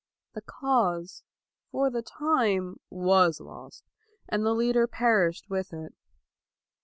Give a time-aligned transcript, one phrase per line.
[0.33, 1.21] The cause,
[1.69, 3.83] for the time, was lost,
[4.27, 5.93] and the leader perished with it.